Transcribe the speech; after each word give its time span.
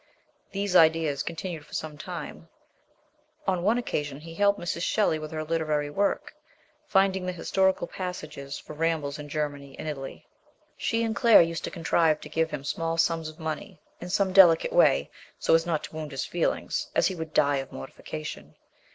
These 0.51 0.75
ideas 0.75 1.21
continued 1.21 1.63
for 1.63 1.75
some 1.75 1.95
time; 1.95 2.47
on 3.47 3.61
one 3.61 3.77
occasion 3.77 4.19
he 4.19 4.33
helped 4.33 4.59
Mrs. 4.59 4.81
Shelley 4.81 5.19
with 5.19 5.29
her 5.29 5.45
littrary 5.45 5.91
work, 5.91 6.33
finding 6.87 7.23
the 7.27 7.31
historical 7.31 7.85
passages 7.85 8.57
for 8.57 8.73
Rambles 8.73 9.19
in 9.19 9.29
Germany 9.29 9.75
and 9.77 9.87
Italy. 9.87 10.25
She 10.75 11.03
and 11.03 11.15
Claire 11.15 11.43
used 11.43 11.63
to 11.65 11.69
contrive 11.69 12.19
to 12.21 12.29
give 12.29 12.49
him 12.49 12.63
small 12.63 12.97
sums 12.97 13.29
of 13.29 13.39
money, 13.39 13.79
in 13.99 14.09
some 14.09 14.33
delicate 14.33 14.73
way, 14.73 15.11
so 15.37 15.53
as 15.53 15.67
not 15.67 15.83
to 15.83 15.95
wound 15.95 16.09
his 16.09 16.25
feelings, 16.25 16.89
as 16.95 17.05
he 17.05 17.13
would 17.13 17.31
die 17.31 17.57
of 17.57 17.71
mortification. 17.71 18.55